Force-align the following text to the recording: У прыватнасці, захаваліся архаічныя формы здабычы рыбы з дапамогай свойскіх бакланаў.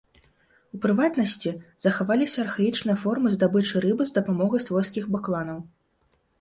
У 0.77 0.79
прыватнасці, 0.85 1.51
захаваліся 1.85 2.37
архаічныя 2.45 2.97
формы 3.03 3.27
здабычы 3.37 3.85
рыбы 3.89 4.03
з 4.11 4.19
дапамогай 4.19 4.67
свойскіх 4.69 5.03
бакланаў. 5.17 5.59